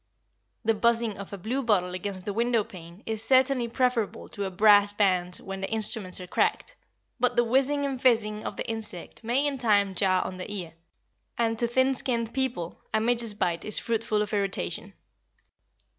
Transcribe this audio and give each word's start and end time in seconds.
The 0.65 0.73
buzzing 0.73 1.19
of 1.19 1.31
a 1.31 1.37
bluebottle 1.37 1.93
against 1.93 2.25
the 2.25 2.33
window 2.33 2.63
pane 2.63 3.03
is 3.05 3.23
certainly 3.23 3.67
preferable 3.67 4.27
to 4.29 4.45
a 4.45 4.49
brass 4.49 4.93
band 4.93 5.35
when 5.35 5.61
the 5.61 5.69
instruments 5.69 6.19
are 6.19 6.25
cracked, 6.25 6.75
but 7.19 7.35
the 7.35 7.43
whizzing 7.43 7.85
and 7.85 8.01
fizzing 8.01 8.43
of 8.43 8.57
the 8.57 8.67
insect 8.67 9.23
may 9.23 9.45
in 9.45 9.59
time 9.59 9.93
jar 9.93 10.25
on 10.25 10.37
the 10.37 10.51
ear; 10.51 10.73
and 11.37 11.59
to 11.59 11.67
thin 11.67 11.93
skinned 11.93 12.33
people 12.33 12.81
a 12.91 12.99
midge's 12.99 13.35
bite 13.35 13.63
is 13.63 13.77
fruitful 13.77 14.23
of 14.23 14.33
irritation. 14.33 14.95